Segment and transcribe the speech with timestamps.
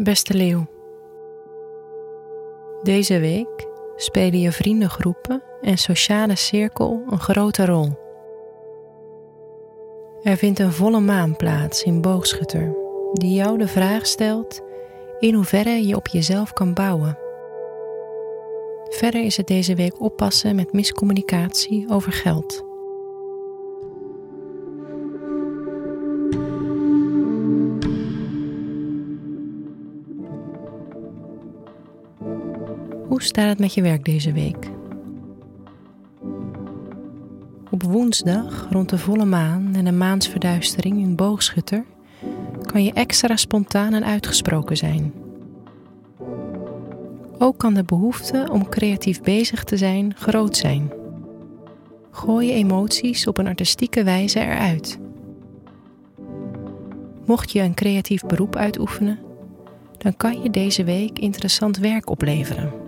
[0.00, 0.66] Beste leeuw.
[2.82, 3.66] Deze week
[3.96, 7.88] spelen je vriendengroepen en sociale cirkel een grote rol.
[10.22, 12.76] Er vindt een volle maan plaats in Boogschutter,
[13.12, 14.60] die jou de vraag stelt
[15.18, 17.18] in hoeverre je op jezelf kan bouwen.
[18.88, 22.67] Verder is het deze week oppassen met miscommunicatie over geld.
[33.08, 34.70] Hoe staat het met je werk deze week?
[37.70, 41.84] Op woensdag, rond de volle maan en de maansverduistering in Boogschutter,
[42.62, 45.12] kan je extra spontaan en uitgesproken zijn.
[47.38, 50.92] Ook kan de behoefte om creatief bezig te zijn groot zijn.
[52.10, 54.98] Gooi je emoties op een artistieke wijze eruit.
[57.26, 59.18] Mocht je een creatief beroep uitoefenen,
[59.98, 62.86] dan kan je deze week interessant werk opleveren.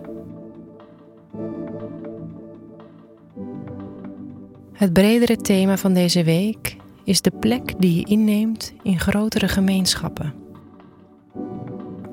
[4.81, 10.33] Het bredere thema van deze week is de plek die je inneemt in grotere gemeenschappen.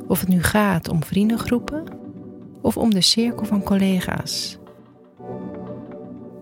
[0.06, 1.84] Of het nu gaat om vriendengroepen
[2.60, 4.58] of om de cirkel van collega's.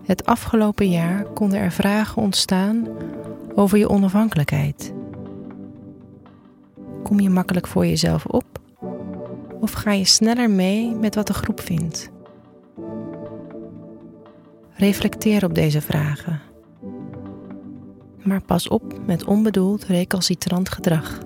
[0.03, 2.87] Het afgelopen jaar konden er vragen ontstaan
[3.55, 4.93] over je onafhankelijkheid.
[7.03, 8.59] Kom je makkelijk voor jezelf op
[9.59, 12.15] of ga je sneller mee met wat de groep vindt?
[14.77, 16.41] Reflecteer op deze vragen.
[18.23, 21.19] Maar pas op met onbedoeld recalcitrant gedrag.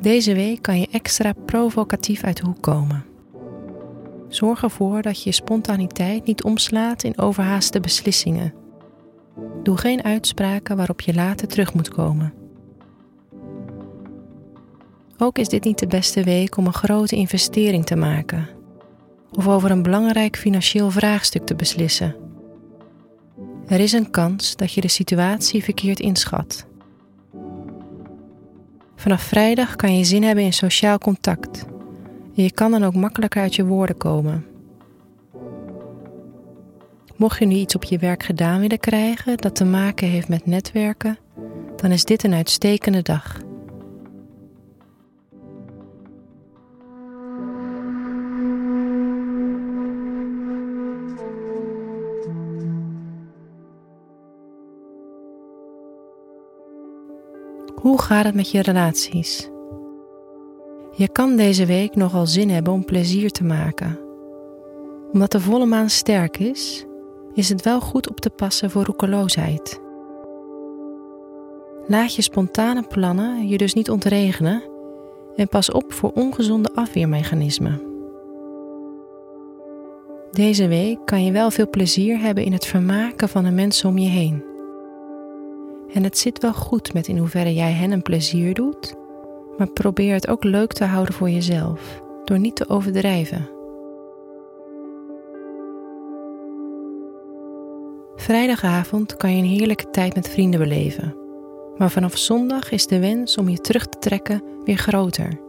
[0.00, 3.04] Deze week kan je extra provocatief uit de hoek komen.
[4.28, 8.54] Zorg ervoor dat je spontaniteit niet omslaat in overhaaste beslissingen.
[9.62, 12.34] Doe geen uitspraken waarop je later terug moet komen.
[15.18, 18.60] Ook is dit niet de beste week om een grote investering te maken
[19.32, 22.16] of over een belangrijk financieel vraagstuk te beslissen.
[23.66, 26.66] Er is een kans dat je de situatie verkeerd inschat.
[28.96, 31.64] Vanaf vrijdag kan je zin hebben in sociaal contact
[32.36, 34.46] en je kan dan ook makkelijker uit je woorden komen.
[37.16, 40.46] Mocht je nu iets op je werk gedaan willen krijgen dat te maken heeft met
[40.46, 41.18] netwerken,
[41.76, 43.40] dan is dit een uitstekende dag.
[57.74, 59.50] Hoe gaat het met je relaties?
[60.96, 63.98] Je kan deze week nogal zin hebben om plezier te maken.
[65.12, 66.86] Omdat de volle maan sterk is,
[67.34, 69.80] is het wel goed op te passen voor roekeloosheid.
[71.86, 74.62] Laat je spontane plannen je dus niet ontregenen
[75.36, 77.82] en pas op voor ongezonde afweermechanismen.
[80.30, 83.98] Deze week kan je wel veel plezier hebben in het vermaken van de mensen om
[83.98, 84.51] je heen.
[85.92, 88.94] En het zit wel goed met in hoeverre jij hen een plezier doet,
[89.56, 93.48] maar probeer het ook leuk te houden voor jezelf, door niet te overdrijven.
[98.16, 101.16] Vrijdagavond kan je een heerlijke tijd met vrienden beleven,
[101.76, 105.40] maar vanaf zondag is de wens om je terug te trekken weer groter.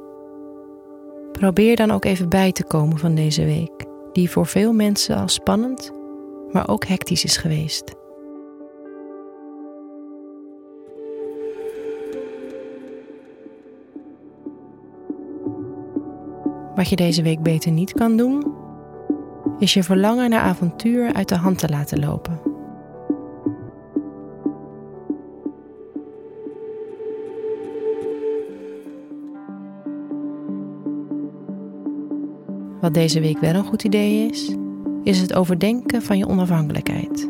[1.31, 5.27] Probeer dan ook even bij te komen van deze week, die voor veel mensen al
[5.27, 5.91] spannend,
[6.51, 8.01] maar ook hectisch is geweest.
[16.75, 18.53] Wat je deze week beter niet kan doen,
[19.59, 22.39] is je verlangen naar avontuur uit de hand te laten lopen.
[32.81, 34.55] Wat deze week wel een goed idee is,
[35.03, 37.29] is het overdenken van je onafhankelijkheid.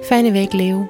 [0.00, 0.88] Fijne week, Leeuw.